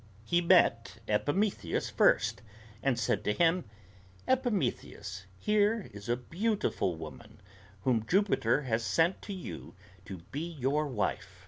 He 0.23 0.41
met 0.41 0.97
Epimetheus 1.07 1.91
first, 1.91 2.41
and 2.81 2.97
said 2.97 3.23
to 3.23 3.33
him: 3.33 3.65
"Epimetheus, 4.27 5.27
here 5.37 5.89
is 5.93 6.09
a 6.09 6.17
beautiful 6.17 6.95
woman, 6.95 7.39
whom 7.81 8.07
Jupiter 8.07 8.63
has 8.63 8.83
sent 8.83 9.21
to 9.21 9.33
you 9.33 9.75
to 10.05 10.17
be 10.31 10.41
your 10.53 10.87
wife." 10.87 11.39